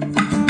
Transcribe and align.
Cause 0.00 0.47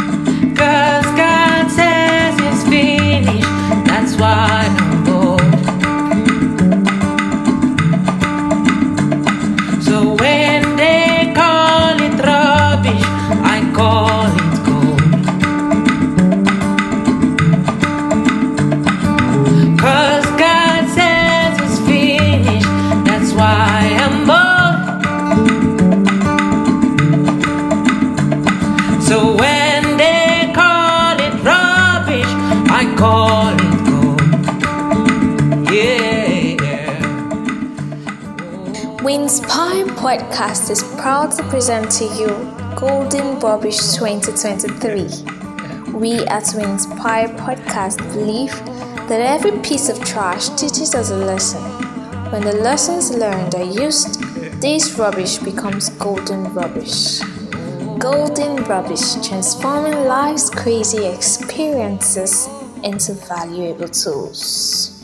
proud 41.18 41.32
to 41.32 41.42
present 41.48 41.90
to 41.90 42.04
you 42.04 42.28
Golden 42.76 43.40
Rubbish 43.40 43.78
2023. 43.96 45.92
We 45.92 46.18
at 46.26 46.54
We 46.54 46.62
Inspire 46.62 47.26
Podcast 47.30 47.98
believe 48.12 48.52
that 49.08 49.20
every 49.20 49.58
piece 49.58 49.88
of 49.88 49.98
trash 50.04 50.48
teaches 50.50 50.94
us 50.94 51.10
a 51.10 51.16
lesson. 51.16 51.60
When 52.30 52.42
the 52.42 52.52
lessons 52.52 53.10
learned 53.10 53.56
are 53.56 53.64
used, 53.64 54.20
this 54.62 54.96
rubbish 54.96 55.38
becomes 55.38 55.88
golden 55.88 56.54
rubbish. 56.54 57.18
Golden 57.98 58.62
rubbish, 58.66 59.14
transforming 59.26 60.06
life's 60.06 60.48
crazy 60.48 61.04
experiences 61.04 62.48
into 62.84 63.14
valuable 63.14 63.88
tools. 63.88 64.94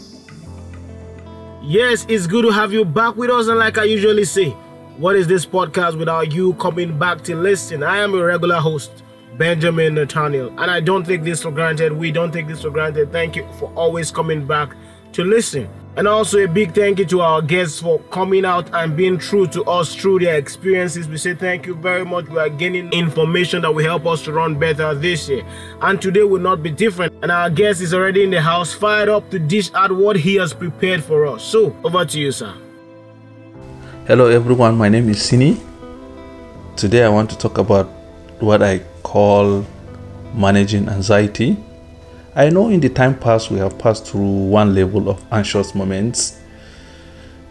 Yes, 1.61 2.07
it's 2.09 2.29
good 2.29 2.43
to 2.43 2.53
have 2.53 2.73
you 2.73 2.85
back 2.85 3.17
with 3.17 3.31
us. 3.31 3.49
And 3.49 3.59
like 3.59 3.79
I 3.79 3.85
usually 3.85 4.25
say, 4.25 4.55
what 4.97 5.17
is 5.17 5.27
this 5.27 5.45
podcast 5.45 5.99
without 5.99 6.33
you 6.33 6.55
coming 6.55 6.97
back 6.97 7.23
to 7.25 7.35
listen? 7.35 7.83
I 7.83 7.99
am 7.99 8.15
a 8.15 8.25
regular 8.25 8.61
host, 8.61 9.03
Benjamin 9.37 9.95
Nathaniel, 9.95 10.49
and 10.61 10.71
I 10.71 10.81
don't 10.81 11.05
take 11.05 11.25
this 11.25 11.43
for 11.43 11.51
granted. 11.51 11.93
We 11.93 12.13
don't 12.13 12.33
take 12.33 12.47
this 12.47 12.63
for 12.63 12.71
granted. 12.71 13.11
Thank 13.11 13.35
you 13.35 13.47
for 13.59 13.73
always 13.75 14.13
coming 14.13 14.47
back 14.47 14.77
to 15.13 15.25
listen. 15.25 15.69
And 15.97 16.07
also 16.09 16.39
a 16.39 16.49
big 16.49 16.75
thank 16.75 16.99
you 16.99 17.05
to 17.07 17.21
our 17.21 17.43
guests 17.43 17.81
for 17.81 18.01
coming 18.11 18.45
out 18.45 18.69
and 18.75 18.97
being 18.97 19.17
true 19.19 19.47
to 19.49 19.65
us 19.65 19.95
through 19.95 20.21
their 20.21 20.37
experiences. 20.37 21.09
We 21.09 21.19
say 21.19 21.35
thank 21.35 21.67
you 21.67 21.75
very 21.75 22.05
much. 22.05 22.29
We 22.29 22.39
are 22.39 22.49
gaining 22.49 22.93
information 22.93 23.63
that 23.63 23.73
will 23.73 23.85
help 23.85 24.05
us 24.07 24.23
to 24.23 24.33
run 24.33 24.59
better 24.59 24.93
this 24.95 25.29
year. 25.29 25.45
And 25.83 26.03
today 26.03 26.23
will 26.25 26.41
not 26.41 26.63
be 26.65 26.71
different. 26.71 27.15
And 27.23 27.31
our 27.31 27.49
guest 27.49 27.81
is 27.81 27.95
already 27.95 28.25
in 28.25 28.31
the 28.31 28.41
house, 28.41 28.73
fired 28.73 29.09
up 29.09 29.31
to 29.31 29.39
dish 29.39 29.73
out 29.75 29.93
what 29.93 30.17
he 30.17 30.35
has 30.37 30.53
prepared 30.53 31.03
for 31.03 31.27
us. 31.27 31.45
So 31.45 31.77
over 31.85 32.05
to 32.05 32.21
you, 32.21 32.33
sir. 32.33 32.55
Hello 34.07 34.27
everyone, 34.27 34.77
my 34.77 34.91
name 34.91 35.09
is 35.09 35.17
Sini. 35.17 35.59
Today 36.77 37.05
I 37.05 37.09
want 37.09 37.31
to 37.31 37.39
talk 37.39 37.57
about 37.57 37.87
what 38.39 38.63
I 38.63 38.81
call 39.03 39.65
managing 40.35 40.91
anxiety. 40.91 41.57
I 42.37 42.51
know 42.51 42.69
in 42.69 42.81
the 42.81 42.91
time 42.91 43.19
past 43.19 43.51
we 43.51 43.57
have 43.61 43.79
passed 43.79 44.07
through 44.07 44.29
one 44.51 44.75
level 44.75 45.09
of 45.09 45.25
anxious 45.33 45.75
moments 45.75 46.39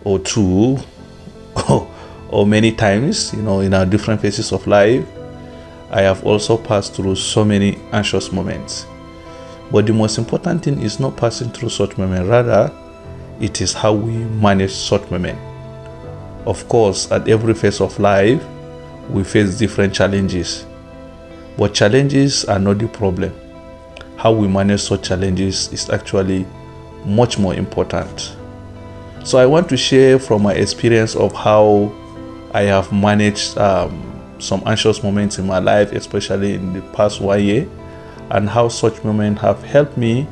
or 0.03 0.19
two 0.19 0.77
or, 2.29 2.45
many 2.45 2.71
times, 2.71 3.33
you 3.33 3.41
know, 3.41 3.61
in 3.61 3.73
our 3.73 3.87
different 3.87 4.21
phases 4.21 4.51
of 4.51 4.67
life. 4.67 5.03
I 5.89 6.01
have 6.01 6.23
also 6.23 6.55
passed 6.55 6.93
through 6.93 7.15
so 7.15 7.43
many 7.43 7.79
anxious 7.91 8.31
moments. 8.31 8.85
But 9.71 9.87
the 9.87 9.93
most 9.93 10.19
important 10.19 10.65
thing 10.65 10.83
is 10.83 10.99
not 10.99 11.17
passing 11.17 11.49
through 11.49 11.69
such 11.69 11.97
moments, 11.97 12.29
rather, 12.29 12.71
it 13.41 13.59
is 13.59 13.73
how 13.73 13.93
we 13.93 14.13
manage 14.13 14.71
such 14.71 15.09
moments. 15.09 15.52
Of 16.45 16.67
course, 16.67 17.11
at 17.11 17.27
every 17.27 17.53
phase 17.53 17.79
of 17.79 17.97
life, 17.99 18.43
we 19.09 19.23
face 19.23 19.57
different 19.57 19.93
challenges. 19.93 20.65
But 21.57 21.73
challenges 21.73 22.45
are 22.45 22.59
not 22.59 22.79
the 22.79 22.87
problem. 22.87 23.33
How 24.17 24.31
we 24.33 24.47
manage 24.47 24.81
such 24.81 25.03
challenges 25.03 25.71
is 25.71 25.89
actually 25.89 26.45
much 27.05 27.37
more 27.37 27.53
important. 27.53 28.35
So, 29.23 29.37
I 29.37 29.45
want 29.45 29.69
to 29.69 29.77
share 29.77 30.19
from 30.19 30.43
my 30.43 30.53
experience 30.53 31.15
of 31.15 31.33
how 31.33 31.93
I 32.53 32.63
have 32.63 32.91
managed 32.91 33.57
um, 33.57 34.13
some 34.39 34.61
anxious 34.65 35.01
moments 35.01 35.39
in 35.39 35.47
my 35.47 35.59
life, 35.59 35.93
especially 35.93 36.55
in 36.55 36.73
the 36.73 36.81
past 36.93 37.21
one 37.21 37.41
year, 37.41 37.67
and 38.31 38.49
how 38.49 38.67
such 38.67 39.01
moments 39.03 39.41
have 39.41 39.63
helped 39.63 39.97
me 39.97 40.27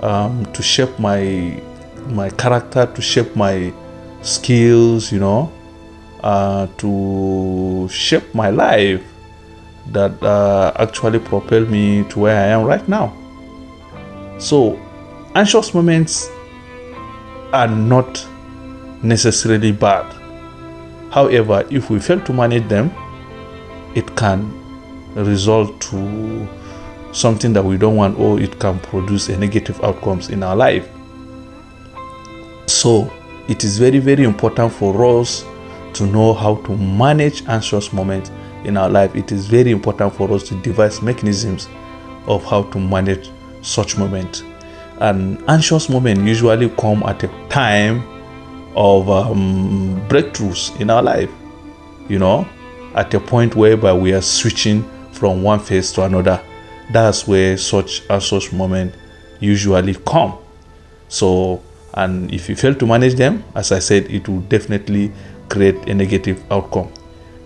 um, 0.00 0.46
to 0.54 0.62
shape 0.62 0.98
my 0.98 1.60
my 2.08 2.30
character, 2.30 2.86
to 2.86 3.02
shape 3.02 3.34
my 3.36 3.72
skills, 4.26 5.12
you 5.12 5.18
know, 5.18 5.52
uh, 6.22 6.66
to 6.78 7.88
shape 7.90 8.34
my 8.34 8.50
life 8.50 9.02
that 9.92 10.20
uh, 10.22 10.72
actually 10.76 11.18
propelled 11.18 11.70
me 11.70 12.04
to 12.04 12.18
where 12.20 12.36
I 12.36 12.48
am 12.48 12.64
right 12.64 12.86
now. 12.88 13.16
So, 14.38 14.78
anxious 15.34 15.72
moments 15.72 16.28
are 17.52 17.68
not 17.68 18.26
necessarily 19.02 19.72
bad. 19.72 20.12
However, 21.12 21.64
if 21.70 21.88
we 21.88 22.00
fail 22.00 22.20
to 22.20 22.32
manage 22.32 22.68
them, 22.68 22.90
it 23.94 24.14
can 24.16 24.52
result 25.14 25.80
to 25.80 26.48
something 27.12 27.52
that 27.54 27.64
we 27.64 27.78
don't 27.78 27.96
want 27.96 28.18
or 28.18 28.38
it 28.38 28.58
can 28.58 28.78
produce 28.80 29.28
a 29.30 29.38
negative 29.38 29.82
outcomes 29.82 30.28
in 30.28 30.42
our 30.42 30.54
life. 30.54 30.86
So, 32.66 33.10
it 33.48 33.64
is 33.64 33.78
very 33.78 33.98
very 33.98 34.24
important 34.24 34.72
for 34.72 35.20
us 35.20 35.44
to 35.94 36.06
know 36.06 36.34
how 36.34 36.56
to 36.56 36.76
manage 36.76 37.46
anxious 37.46 37.92
moments 37.92 38.30
in 38.64 38.76
our 38.76 38.90
life. 38.90 39.14
It 39.16 39.32
is 39.32 39.46
very 39.46 39.70
important 39.70 40.14
for 40.14 40.30
us 40.32 40.42
to 40.48 40.60
devise 40.62 41.00
mechanisms 41.00 41.68
of 42.26 42.44
how 42.44 42.64
to 42.64 42.78
manage 42.78 43.30
such 43.62 43.96
moments. 43.96 44.42
And 44.98 45.42
anxious 45.48 45.88
moments 45.88 46.22
usually 46.22 46.68
come 46.70 47.02
at 47.04 47.22
a 47.22 47.28
time 47.48 48.02
of 48.74 49.08
um, 49.08 50.06
breakthroughs 50.08 50.78
in 50.80 50.90
our 50.90 51.02
life 51.02 51.30
you 52.08 52.18
know 52.18 52.46
at 52.94 53.12
a 53.14 53.20
point 53.20 53.54
whereby 53.54 53.92
we 53.92 54.12
are 54.12 54.22
switching 54.22 54.82
from 55.12 55.42
one 55.42 55.60
phase 55.60 55.92
to 55.92 56.02
another. 56.02 56.42
That's 56.90 57.26
where 57.28 57.58
such 57.58 58.02
anxious 58.08 58.52
moments 58.52 58.96
usually 59.38 59.94
come. 59.94 60.38
So 61.08 61.62
and 61.96 62.32
if 62.32 62.48
you 62.48 62.56
fail 62.56 62.74
to 62.74 62.86
manage 62.86 63.14
them 63.14 63.42
as 63.54 63.72
i 63.72 63.78
said 63.78 64.04
it 64.10 64.28
will 64.28 64.40
definitely 64.42 65.12
create 65.48 65.76
a 65.88 65.94
negative 65.94 66.42
outcome. 66.50 66.90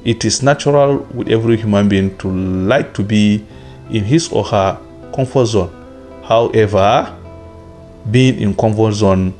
It 0.05 0.25
is 0.25 0.43
natural 0.43 0.99
with 1.15 1.29
every 1.29 1.57
human 1.57 1.89
being 1.89 2.17
to 2.19 2.31
like 2.31 2.95
to 2.95 3.03
be 3.03 3.45
in 3.91 4.05
his 4.05 4.31
or 4.33 4.45
her 4.45 4.79
comfort 5.15 5.47
zone. 5.47 5.71
However 6.25 7.17
being 8.11 8.41
in 8.41 8.55
comfort 8.55 8.93
zone 8.93 9.35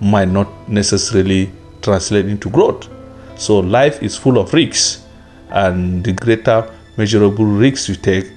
might 0.00 0.28
not 0.28 0.48
necessarily 0.68 1.50
translate 1.82 2.26
into 2.26 2.48
growth. 2.48 2.88
So 3.36 3.58
life 3.58 4.02
is 4.02 4.16
full 4.16 4.38
of 4.38 4.52
risks 4.54 5.04
and 5.50 6.02
the 6.04 6.12
greater 6.12 6.70
measurable 6.96 7.44
risks 7.44 7.88
you 7.88 7.96
take 7.96 8.30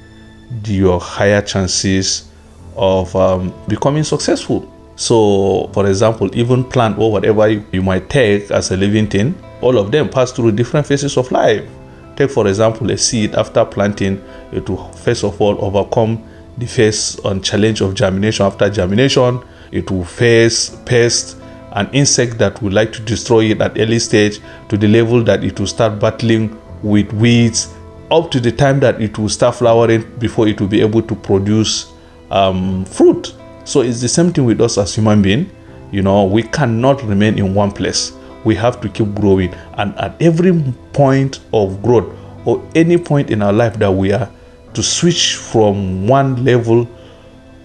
the 0.63 0.73
your 0.73 0.99
higher 0.99 1.41
chances 1.41 2.29
of 2.75 3.15
um, 3.15 3.53
becoming 3.67 4.03
successful 4.03 4.69
so, 4.95 5.69
for 5.73 5.87
example, 5.87 6.29
even 6.37 6.63
plant 6.63 6.97
or 6.99 7.11
whatever 7.11 7.47
you, 7.49 7.81
might 7.81 8.09
take 8.09 8.51
as 8.51 8.71
a 8.71 8.77
living 8.77 9.07
thing, 9.07 9.35
all 9.61 9.77
of 9.77 9.91
them 9.91 10.09
pass 10.09 10.31
through 10.31 10.51
different 10.51 10.85
phases 10.85 11.17
of 11.17 11.31
life. 11.31 11.67
Take, 12.15 12.29
for 12.29 12.47
example, 12.47 12.91
a 12.91 12.97
seed 12.97 13.33
after 13.35 13.65
planting, 13.65 14.23
it 14.51 14.69
will 14.69 14.91
first 14.93 15.23
of 15.23 15.41
all 15.41 15.63
overcome 15.63 16.23
the 16.57 16.67
phase 16.67 17.17
and 17.25 17.43
challenge 17.43 17.81
of 17.81 17.95
germination. 17.95 18.45
After 18.45 18.69
germination, 18.69 19.43
it 19.71 19.89
will 19.89 20.05
face 20.05 20.69
pests 20.85 21.37
and 21.71 21.89
insect 21.93 22.37
that 22.37 22.61
would 22.61 22.73
like 22.73 22.93
to 22.93 23.01
destroy 23.01 23.45
it 23.45 23.61
at 23.61 23.79
early 23.79 23.97
stage 23.97 24.39
to 24.69 24.77
the 24.77 24.87
level 24.87 25.23
that 25.23 25.43
it 25.43 25.59
will 25.59 25.65
start 25.65 25.99
battling 25.99 26.59
with 26.83 27.11
weeds 27.13 27.73
up 28.11 28.29
to 28.29 28.39
the 28.39 28.51
time 28.51 28.79
that 28.79 29.01
it 29.01 29.17
will 29.17 29.29
start 29.29 29.55
flowering 29.55 30.03
before 30.19 30.47
it 30.47 30.61
will 30.61 30.67
be 30.67 30.81
able 30.81 31.01
to 31.01 31.15
produce 31.15 31.91
um, 32.29 32.85
fruit. 32.85 33.33
So 33.65 33.81
it's 33.81 34.01
the 34.01 34.07
same 34.07 34.31
thing 34.33 34.45
with 34.45 34.61
us 34.61 34.77
as 34.77 34.95
human 34.95 35.21
beings. 35.21 35.51
You 35.91 36.01
know, 36.01 36.25
we 36.25 36.43
cannot 36.43 37.03
remain 37.03 37.37
in 37.37 37.53
one 37.53 37.71
place. 37.71 38.13
We 38.43 38.55
have 38.55 38.81
to 38.81 38.89
keep 38.89 39.13
growing. 39.15 39.53
And 39.77 39.95
at 39.97 40.21
every 40.21 40.53
point 40.91 41.39
of 41.53 41.81
growth 41.81 42.13
or 42.45 42.67
any 42.75 42.97
point 42.97 43.29
in 43.29 43.41
our 43.41 43.53
life 43.53 43.77
that 43.79 43.91
we 43.91 44.11
are 44.11 44.29
to 44.73 44.83
switch 44.83 45.35
from 45.35 46.07
one 46.07 46.43
level 46.43 46.87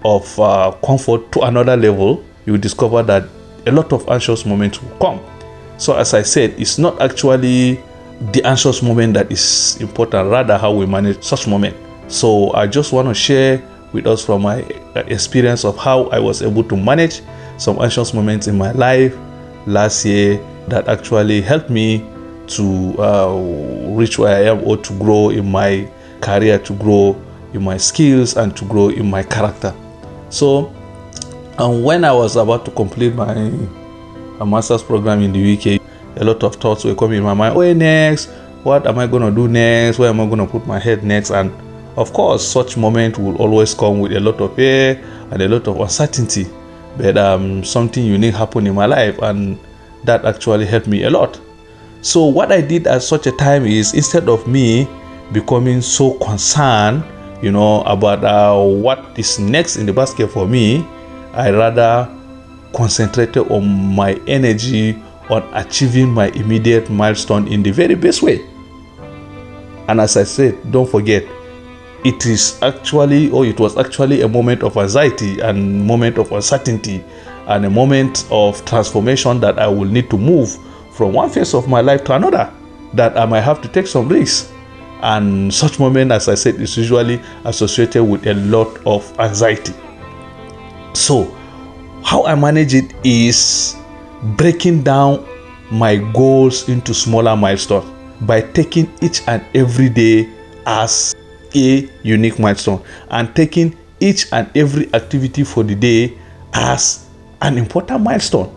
of 0.04 0.38
uh, 0.38 0.72
comfort 0.84 1.32
to 1.32 1.40
another 1.40 1.76
level, 1.76 2.24
you 2.46 2.52
will 2.52 2.60
discover 2.60 3.02
that 3.02 3.24
a 3.66 3.72
lot 3.72 3.92
of 3.92 4.08
anxious 4.08 4.46
moments 4.46 4.82
will 4.82 4.96
come. 4.98 5.20
So, 5.78 5.96
as 5.96 6.14
I 6.14 6.22
said, 6.22 6.54
it's 6.58 6.78
not 6.78 7.00
actually 7.00 7.82
the 8.32 8.42
anxious 8.44 8.82
moment 8.82 9.14
that 9.14 9.30
is 9.30 9.78
important, 9.80 10.30
rather, 10.30 10.58
how 10.58 10.72
we 10.72 10.86
manage 10.86 11.22
such 11.22 11.46
moment. 11.46 11.76
So 12.08 12.52
I 12.54 12.66
just 12.66 12.92
want 12.92 13.08
to 13.08 13.14
share 13.14 13.62
with 13.92 14.06
us 14.06 14.24
from 14.24 14.42
my 14.42 14.62
uh, 14.94 15.02
experience 15.06 15.64
of 15.64 15.76
how 15.76 16.04
I 16.08 16.18
was 16.18 16.42
able 16.42 16.64
to 16.64 16.76
manage 16.76 17.22
some 17.56 17.80
anxious 17.80 18.12
moments 18.14 18.46
in 18.46 18.56
my 18.56 18.72
life 18.72 19.16
last 19.66 20.04
year 20.04 20.40
that 20.68 20.88
actually 20.88 21.40
helped 21.40 21.70
me 21.70 22.04
to 22.48 22.94
uh, 22.98 23.94
reach 23.94 24.18
where 24.18 24.36
I 24.36 24.48
am 24.50 24.64
or 24.64 24.76
to 24.76 24.98
grow 24.98 25.30
in 25.30 25.50
my 25.50 25.90
career, 26.20 26.58
to 26.58 26.72
grow 26.74 27.20
in 27.52 27.62
my 27.62 27.76
skills, 27.76 28.36
and 28.36 28.56
to 28.56 28.64
grow 28.64 28.88
in 28.88 29.08
my 29.08 29.22
character. 29.22 29.74
So, 30.30 30.72
and 31.58 31.84
when 31.84 32.04
I 32.04 32.12
was 32.12 32.36
about 32.36 32.64
to 32.66 32.70
complete 32.70 33.14
my, 33.14 33.34
my 34.38 34.46
master's 34.46 34.82
program 34.82 35.22
in 35.22 35.32
the 35.32 35.56
UK, 35.56 35.80
a 36.16 36.24
lot 36.24 36.42
of 36.42 36.56
thoughts 36.56 36.84
were 36.84 36.94
coming 36.94 37.18
in 37.18 37.24
my 37.24 37.34
mind. 37.34 37.54
Where 37.54 37.74
next? 37.74 38.26
What 38.62 38.86
am 38.86 38.98
I 38.98 39.06
going 39.06 39.22
to 39.22 39.30
do 39.30 39.48
next? 39.48 39.98
Where 39.98 40.08
am 40.08 40.20
I 40.20 40.26
going 40.26 40.38
to 40.38 40.46
put 40.46 40.66
my 40.66 40.78
head 40.78 41.04
next? 41.04 41.30
And 41.30 41.52
of 41.98 42.12
course, 42.12 42.46
such 42.46 42.76
moment 42.76 43.18
will 43.18 43.36
always 43.36 43.74
come 43.74 43.98
with 43.98 44.12
a 44.12 44.20
lot 44.20 44.40
of 44.40 44.54
fear 44.54 45.02
and 45.32 45.42
a 45.42 45.48
lot 45.48 45.66
of 45.66 45.80
uncertainty. 45.80 46.46
But 46.96 47.18
um, 47.18 47.64
something 47.64 48.04
unique 48.04 48.34
happened 48.34 48.68
in 48.68 48.74
my 48.74 48.86
life, 48.86 49.18
and 49.18 49.58
that 50.04 50.24
actually 50.24 50.66
helped 50.66 50.86
me 50.86 51.02
a 51.02 51.10
lot. 51.10 51.40
So, 52.00 52.26
what 52.26 52.52
I 52.52 52.60
did 52.60 52.86
at 52.86 53.02
such 53.02 53.26
a 53.26 53.32
time 53.32 53.66
is 53.66 53.94
instead 53.94 54.28
of 54.28 54.46
me 54.46 54.88
becoming 55.32 55.80
so 55.80 56.14
concerned, 56.18 57.02
you 57.42 57.50
know, 57.50 57.82
about 57.82 58.22
uh, 58.22 58.56
what 58.64 59.18
is 59.18 59.40
next 59.40 59.76
in 59.76 59.84
the 59.84 59.92
basket 59.92 60.28
for 60.28 60.46
me, 60.46 60.86
I 61.32 61.50
rather 61.50 62.08
concentrated 62.74 63.50
on 63.50 63.66
my 63.96 64.14
energy 64.28 65.02
on 65.30 65.42
achieving 65.52 66.08
my 66.10 66.28
immediate 66.28 66.88
milestone 66.90 67.48
in 67.48 67.64
the 67.64 67.72
very 67.72 67.96
best 67.96 68.22
way. 68.22 68.46
And 69.88 70.00
as 70.00 70.16
I 70.16 70.22
said, 70.22 70.70
don't 70.70 70.88
forget, 70.88 71.24
it 72.04 72.26
is 72.26 72.60
actually, 72.62 73.30
or 73.30 73.44
it 73.44 73.58
was 73.58 73.76
actually 73.76 74.22
a 74.22 74.28
moment 74.28 74.62
of 74.62 74.76
anxiety 74.76 75.40
and 75.40 75.84
moment 75.86 76.18
of 76.18 76.30
uncertainty 76.32 77.04
and 77.48 77.64
a 77.64 77.70
moment 77.70 78.26
of 78.30 78.64
transformation 78.64 79.40
that 79.40 79.58
I 79.58 79.66
will 79.68 79.86
need 79.86 80.10
to 80.10 80.18
move 80.18 80.56
from 80.92 81.12
one 81.12 81.30
phase 81.30 81.54
of 81.54 81.68
my 81.68 81.80
life 81.80 82.04
to 82.04 82.14
another, 82.14 82.52
that 82.94 83.16
I 83.16 83.24
might 83.24 83.40
have 83.40 83.60
to 83.62 83.68
take 83.68 83.86
some 83.86 84.08
risks. 84.08 84.52
And 85.00 85.52
such 85.54 85.78
moment, 85.78 86.10
as 86.10 86.28
I 86.28 86.34
said, 86.34 86.56
is 86.56 86.76
usually 86.76 87.20
associated 87.44 88.04
with 88.04 88.26
a 88.26 88.34
lot 88.34 88.84
of 88.84 89.18
anxiety. 89.20 89.72
So, 90.92 91.24
how 92.02 92.24
I 92.24 92.34
manage 92.34 92.74
it 92.74 92.94
is 93.04 93.76
breaking 94.36 94.82
down 94.82 95.26
my 95.70 95.96
goals 95.96 96.68
into 96.68 96.94
smaller 96.94 97.36
milestones 97.36 97.86
by 98.22 98.40
taking 98.40 98.92
each 99.00 99.22
and 99.28 99.44
every 99.54 99.88
day 99.88 100.28
as 100.66 101.14
a 101.54 101.88
unique 102.02 102.38
milestone 102.38 102.82
and 103.10 103.34
taking 103.34 103.76
each 104.00 104.32
and 104.32 104.50
every 104.56 104.92
activity 104.94 105.44
for 105.44 105.64
the 105.64 105.74
day 105.74 106.16
as 106.52 107.06
an 107.42 107.58
important 107.58 108.00
milestone. 108.02 108.54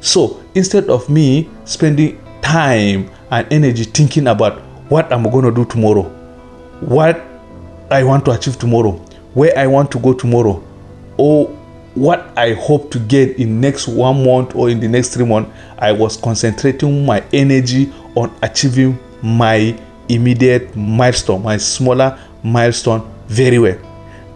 So 0.00 0.42
instead 0.54 0.88
of 0.88 1.08
me 1.08 1.48
spending 1.64 2.20
time 2.42 3.10
and 3.30 3.46
energy 3.52 3.84
thinking 3.84 4.28
about 4.28 4.60
what 4.88 5.12
I'm 5.12 5.24
going 5.24 5.44
to 5.44 5.50
do 5.50 5.64
tomorrow, 5.64 6.04
what 6.80 7.20
I 7.90 8.04
want 8.04 8.24
to 8.26 8.32
achieve 8.32 8.58
tomorrow, 8.58 8.92
where 9.34 9.56
I 9.58 9.66
want 9.66 9.90
to 9.92 9.98
go 9.98 10.12
tomorrow, 10.12 10.62
or 11.16 11.48
what 11.94 12.30
I 12.36 12.52
hope 12.52 12.90
to 12.92 12.98
get 12.98 13.38
in 13.38 13.60
next 13.60 13.88
one 13.88 14.24
month 14.24 14.54
or 14.54 14.68
in 14.68 14.80
the 14.80 14.88
next 14.88 15.14
three 15.14 15.24
months, 15.24 15.50
I 15.78 15.92
was 15.92 16.16
concentrating 16.16 17.06
my 17.06 17.24
energy 17.32 17.92
on 18.14 18.36
achieving 18.42 18.98
my 19.22 19.78
immediate 20.08 20.74
milestone, 20.76 21.42
my 21.42 21.56
smaller 21.56 22.18
milestone 22.42 23.10
very 23.28 23.58
well. 23.58 23.78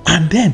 And 0.06 0.30
then 0.30 0.52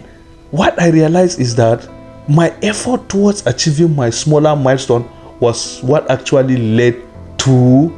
what 0.51 0.81
I 0.81 0.91
realized 0.91 1.41
is 1.41 1.55
that 1.57 1.89
my 2.29 2.51
effort 2.63 3.09
towards 3.09 3.47
achieving 3.47 3.95
my 3.95 4.11
smaller 4.11 4.57
milestone 4.57 5.09
was 5.41 5.81
what 5.83 6.11
actually 6.11 6.57
led 6.57 7.03
to 7.39 7.89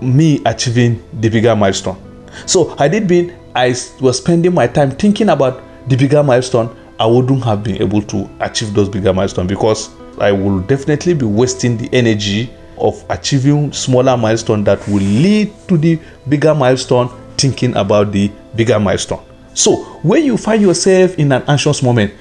me 0.00 0.40
achieving 0.46 1.02
the 1.20 1.28
bigger 1.28 1.54
milestone. 1.54 2.00
So 2.46 2.74
I 2.78 2.88
did 2.88 3.08
mean 3.08 3.34
I 3.54 3.68
was 4.00 4.18
spending 4.18 4.54
my 4.54 4.66
time 4.66 4.90
thinking 4.90 5.28
about 5.28 5.62
the 5.88 5.96
bigger 5.96 6.22
milestone 6.22 6.74
I 6.98 7.06
wouldn't 7.06 7.42
have 7.44 7.64
been 7.64 7.82
able 7.82 8.02
to 8.02 8.30
achieve 8.40 8.72
those 8.72 8.88
bigger 8.88 9.12
milestones 9.12 9.48
because 9.48 9.90
I 10.18 10.30
will 10.30 10.60
definitely 10.60 11.14
be 11.14 11.26
wasting 11.26 11.76
the 11.76 11.88
energy 11.92 12.50
of 12.78 13.04
achieving 13.10 13.72
smaller 13.72 14.16
milestone 14.16 14.64
that 14.64 14.86
will 14.88 15.02
lead 15.02 15.52
to 15.68 15.76
the 15.76 15.98
bigger 16.28 16.54
milestone 16.54 17.08
thinking 17.36 17.76
about 17.76 18.12
the 18.12 18.30
bigger 18.56 18.78
milestone. 18.78 19.22
So, 19.54 19.84
when 20.02 20.24
you 20.24 20.36
find 20.36 20.60
yourself 20.62 21.18
in 21.18 21.32
an 21.32 21.42
anxious 21.46 21.82
moment, 21.82 22.12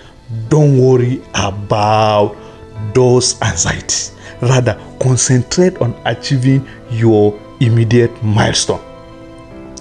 don't 0.49 0.77
worry 0.77 1.21
about 1.33 2.35
those 2.93 3.41
anxieties. 3.41 4.11
Rather, 4.41 4.79
concentrate 5.01 5.77
on 5.77 5.95
achieving 6.05 6.67
your 6.91 7.39
immediate 7.59 8.11
milestone. 8.23 8.81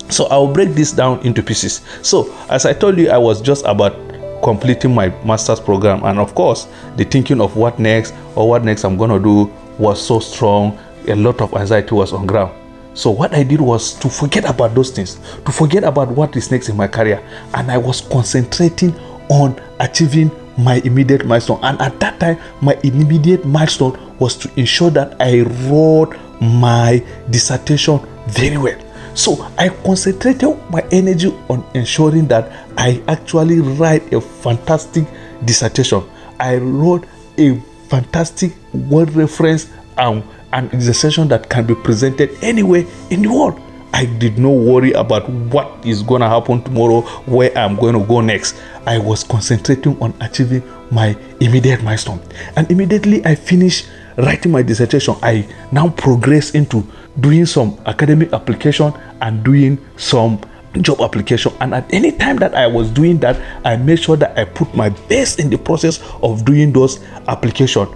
So, 0.09 0.27
I'll 0.27 0.53
break 0.53 0.71
this 0.71 0.93
down 0.93 1.21
into 1.27 1.43
pieces. 1.43 1.83
So, 2.03 2.35
as 2.49 2.65
I 2.65 2.73
told 2.73 2.99
you, 2.99 3.11
I 3.11 3.19
was 3.19 3.43
just 3.43 3.65
about 3.67 3.97
completing 4.43 4.95
my 4.95 5.09
master's 5.25 5.61
program 5.61 6.03
and 6.05 6.19
of 6.19 6.35
course 6.35 6.67
the 6.97 7.05
thinking 7.05 7.41
of 7.41 7.57
what 7.57 7.79
next 7.79 8.13
or 8.35 8.49
what 8.49 8.65
next 8.65 8.85
i'm 8.85 8.99
to 8.99 9.19
do 9.21 9.53
was 9.79 10.05
so 10.05 10.21
strong 10.21 10.79
a 11.09 11.15
lot 11.15 11.41
of 11.41 11.53
anxiety 11.55 11.95
was 11.95 12.13
on 12.13 12.27
ground. 12.27 12.53
So 12.95 13.11
what 13.11 13.35
i 13.35 13.43
did 13.43 13.61
was 13.61 13.95
to 14.01 14.09
forget 14.09 14.45
about 14.45 14.75
those 14.75 14.91
things 14.91 15.19
to 15.47 15.53
forget 15.53 15.83
about 15.83 16.09
what 16.09 16.37
is 16.37 16.51
next 16.51 16.69
in 16.69 16.77
my 16.77 16.87
career. 16.87 17.23
And 17.55 17.71
i 17.71 17.79
was 17.79 18.01
concentrating 18.03 18.95
on 19.31 19.61
achieving 19.81 20.31
my 20.59 20.77
immediate 20.85 21.25
milestone. 21.25 21.59
And 21.63 21.81
at 21.81 21.99
that 22.01 22.21
time 22.21 22.39
my 22.61 22.79
immediate 22.83 23.45
milestone 23.45 23.99
was 24.19 24.37
to 24.37 24.51
ensure 24.57 24.91
that 24.91 25.17
i 25.21 25.41
wrote 25.69 26.17
my 26.41 27.03
dissertation 27.31 28.01
very 28.29 28.59
well. 28.59 28.79
So 29.15 29.47
I 29.59 29.69
concentrated 29.69 30.59
my 30.71 30.85
energy 30.91 31.29
on 31.49 31.65
ensuring 31.75 32.29
that 32.29 32.51
I 32.79 33.03
actually 33.09 33.61
write 33.61 34.13
a 34.13 34.21
fantastic 34.21 35.05
dissertation. 35.45 36.03
I 36.41 36.57
wrote 36.57 37.07
a 37.39 37.61
fantastic 37.93 38.53
word 38.73 39.11
reference 39.11 39.69
and 39.99 40.25
dissertation 40.71 41.29
that 41.29 41.51
can 41.51 41.67
be 41.67 41.75
presented 41.75 42.31
anywhere 42.43 42.87
in 43.11 43.21
the 43.21 43.29
world. 43.29 43.61
I 43.93 44.07
did 44.07 44.39
not 44.39 44.55
worry 44.55 44.93
about 44.93 45.29
what 45.29 45.85
is 45.85 46.03
going 46.03 46.23
to 46.23 46.29
happen 46.29 46.63
tomorrow, 46.63 47.03
where 47.27 47.57
I'm 47.57 47.77
going 47.77 47.93
to 47.93 48.03
go 48.07 48.23
next. 48.23 48.57
I 48.87 48.97
was 48.97 49.23
concentrating 49.23 50.01
on 50.01 50.15
achieving 50.23 50.63
my 50.91 51.15
immediate 51.41 51.83
milestone. 51.83 52.21
And 52.57 52.71
immediately 52.71 53.23
I 53.27 53.35
finished 53.35 53.87
writing 54.17 54.53
my 54.53 54.63
dissertation, 54.63 55.15
I 55.23 55.47
now 55.71 55.91
progress 55.91 56.55
into 56.55 56.87
doing 57.21 57.45
some 57.45 57.79
academic 57.85 58.33
application 58.33 58.95
and 59.21 59.45
doing 59.45 59.77
some 59.99 60.41
job 60.81 61.01
application. 61.01 61.53
And 61.61 61.75
at 61.75 61.93
any 61.93 62.13
time 62.13 62.37
that 62.37 62.55
i 62.55 62.67
was 62.67 62.91
doing 62.91 63.19
that 63.19 63.37
i 63.67 63.77
made 63.77 63.99
sure 64.03 64.17
that 64.17 64.39
i 64.39 64.45
put 64.45 64.75
my 64.75 64.89
best 65.09 65.39
in 65.39 65.51
the 65.51 65.59
process 65.59 66.03
of 66.23 66.45
doing 66.45 66.73
those 66.73 67.03
application. 67.29 67.87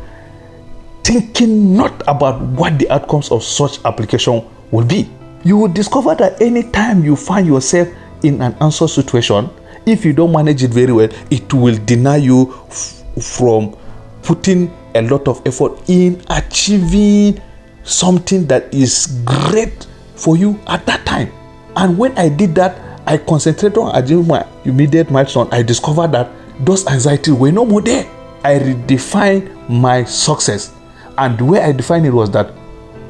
Thinking 1.05 1.77
not 1.77 2.03
about 2.09 2.41
what 2.43 2.79
the 2.79 2.91
outcomes 2.91 3.31
of 3.31 3.43
such 3.45 3.79
application 3.85 4.45
will 4.71 4.85
be. 4.85 5.09
You 5.45 5.57
will 5.57 5.69
discover 5.69 6.15
that 6.17 6.43
anytime 6.43 7.05
you 7.05 7.15
find 7.15 7.47
yourself 7.47 7.89
in 8.23 8.43
an 8.43 8.55
answer 8.61 8.89
situation 8.89 9.49
if 9.87 10.05
you 10.05 10.13
don't 10.13 10.33
manage 10.33 10.65
it 10.65 10.71
very 10.73 10.93
well 10.93 11.09
it 11.31 11.53
will 11.55 11.79
deny 11.85 12.17
you 12.17 12.53
f- 12.69 13.05
from 13.23 13.77
putting 14.23 14.69
a 14.97 15.03
lot 15.03 15.29
of 15.29 15.41
effort 15.47 15.79
in 15.89 16.21
achieving 16.31 17.41
something 17.85 18.45
that 18.47 18.73
is 18.75 19.23
great 19.25 19.87
for 20.17 20.37
you 20.37 20.59
at 20.67 20.85
that 20.87 21.07
time. 21.07 21.31
And 21.77 21.99
when 21.99 22.17
I 22.19 22.29
did 22.29 22.55
that, 22.57 22.79
I 23.07 23.19
concentrated 23.19 23.79
on 23.79 23.95
achieving 23.95 24.27
my 24.27 24.47
immediate 24.65 25.11
milestone. 25.11 25.49
I 25.53 25.63
discovered 25.63 26.13
that 26.13 26.31
those 26.65 26.87
anxieties 26.87 27.35
were 27.35 27.53
no 27.53 27.65
more 27.65 27.83
there. 27.83 28.05
I 28.43 28.59
redefined 28.59 29.69
my 29.69 30.05
success. 30.05 30.73
And 31.19 31.39
the 31.39 31.45
way 31.45 31.61
I 31.61 31.73
defined 31.73 32.07
it 32.07 32.11
was 32.11 32.31
that 32.33 32.53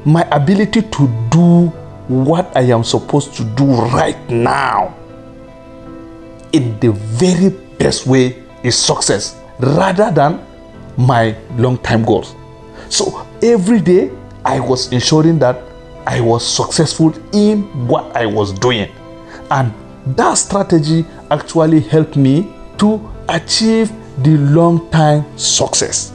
my 0.05 0.21
ability 0.31 0.81
to 0.83 1.27
do 1.31 1.67
what 2.07 2.55
I 2.55 2.61
am 2.61 2.83
supposed 2.83 3.33
to 3.35 3.43
do 3.43 3.65
right 3.65 4.17
now 4.29 4.95
in 6.53 6.79
the 6.79 6.91
very 6.91 7.49
best 7.77 8.07
way 8.07 8.43
is 8.63 8.77
success 8.77 9.41
rather 9.59 10.11
than 10.11 10.45
my 10.97 11.35
long 11.57 11.77
time 11.79 12.03
goals. 12.03 12.35
So 12.89 13.27
every 13.41 13.81
day 13.81 14.11
I 14.45 14.59
was 14.59 14.91
ensuring 14.93 15.39
that 15.39 15.61
I 16.07 16.21
was 16.21 16.47
successful 16.47 17.13
in 17.33 17.63
what 17.85 18.15
I 18.15 18.25
was 18.25 18.53
doing. 18.53 18.89
And 19.51 19.73
that 20.15 20.35
strategy 20.35 21.05
actually 21.29 21.81
helped 21.81 22.15
me 22.15 22.47
to 22.77 23.13
achieve 23.27 23.91
the 24.23 24.37
long 24.37 24.89
time 24.89 25.25
success. 25.37 26.13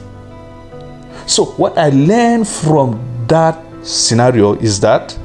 So, 1.27 1.45
what 1.45 1.77
I 1.77 1.89
learned 1.89 2.47
from 2.47 2.99
that 3.27 3.63
scenario 3.83 4.55
is 4.55 4.79
that 4.79 5.15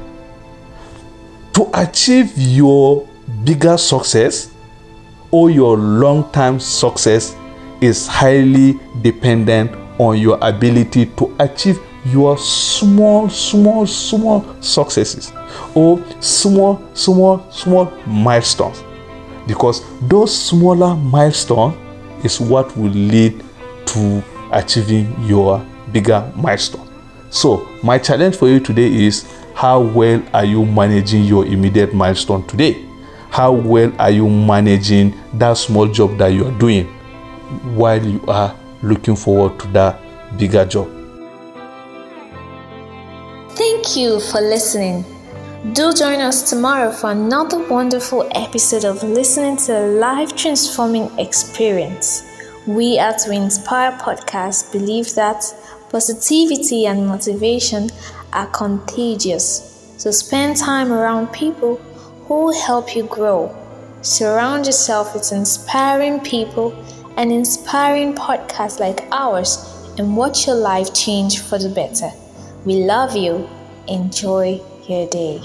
to 1.53 1.67
achieve 1.73 2.31
your 2.37 3.07
bigger 3.43 3.75
success, 3.75 4.53
or 5.31 5.49
your 5.49 5.77
long 5.77 6.31
term 6.31 6.59
success 6.59 7.35
is 7.81 8.07
highly 8.07 8.79
dependent 9.01 9.71
on 9.99 10.17
your 10.17 10.37
ability 10.41 11.07
to 11.07 11.35
achieve 11.39 11.79
your 12.05 12.37
small, 12.37 13.29
small, 13.29 13.85
small 13.85 14.45
successes 14.61 15.31
or 15.75 16.03
small, 16.21 16.81
small, 16.93 17.51
small 17.51 17.85
milestones. 18.07 18.83
Because 19.47 19.83
those 20.01 20.35
smaller 20.35 20.95
milestones 20.95 21.75
is 22.23 22.39
what 22.39 22.75
will 22.77 22.91
lead 22.91 23.43
to 23.87 24.23
achieving 24.51 25.13
your 25.25 25.65
bigger 25.91 26.31
milestone. 26.35 26.87
So, 27.29 27.67
my 27.83 27.97
challenge 27.97 28.35
for 28.35 28.47
you 28.47 28.59
today 28.59 28.91
is 28.91 29.31
how 29.55 29.81
well 29.81 30.23
are 30.33 30.45
you 30.45 30.65
managing 30.65 31.23
your 31.23 31.45
immediate 31.45 31.93
milestone 31.93 32.45
today? 32.47 32.85
How 33.29 33.51
well 33.51 33.91
are 33.99 34.09
you 34.09 34.27
managing 34.27 35.13
that 35.33 35.53
small 35.57 35.87
job 35.87 36.17
that 36.17 36.29
you 36.29 36.45
are 36.47 36.59
doing 36.59 36.85
while 37.75 38.03
you 38.03 38.23
are 38.27 38.55
looking 38.81 39.15
forward 39.15 39.59
to 39.59 39.67
that 39.69 39.99
bigger 40.37 40.65
job? 40.65 40.98
Thank 43.59 43.97
you 43.97 44.21
for 44.21 44.39
listening. 44.39 45.03
Do 45.73 45.91
join 45.91 46.21
us 46.21 46.49
tomorrow 46.49 46.93
for 46.93 47.11
another 47.11 47.67
wonderful 47.67 48.25
episode 48.31 48.85
of 48.85 49.03
listening 49.03 49.57
to 49.65 49.77
a 49.77 49.99
life 49.99 50.33
transforming 50.33 51.11
experience. 51.19 52.23
We 52.65 52.97
at 52.97 53.19
We 53.27 53.35
Inspire 53.35 53.91
Podcast 53.99 54.71
believe 54.71 55.13
that 55.15 55.43
positivity 55.89 56.85
and 56.85 57.05
motivation 57.05 57.89
are 58.31 58.47
contagious. 58.47 59.93
So 59.97 60.09
spend 60.09 60.55
time 60.55 60.93
around 60.93 61.33
people 61.33 61.75
who 62.29 62.53
help 62.53 62.95
you 62.95 63.03
grow. 63.07 63.53
Surround 64.01 64.67
yourself 64.67 65.13
with 65.13 65.33
inspiring 65.33 66.21
people 66.21 66.71
and 67.17 67.29
inspiring 67.29 68.13
podcasts 68.13 68.79
like 68.79 69.01
ours 69.11 69.91
and 69.97 70.15
watch 70.15 70.47
your 70.47 70.55
life 70.55 70.93
change 70.93 71.39
for 71.41 71.57
the 71.57 71.67
better. 71.67 72.09
We 72.65 72.83
love 72.85 73.15
you. 73.15 73.47
Enjoy 73.87 74.61
your 74.87 75.07
day. 75.09 75.41